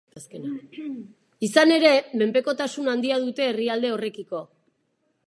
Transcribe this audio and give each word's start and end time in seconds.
Izan 1.47 1.73
ere, 1.75 1.91
menpekotasun 2.23 2.89
handia 2.95 3.21
dute 3.27 3.47
herrialde 3.51 3.93
horrekiko. 3.99 4.45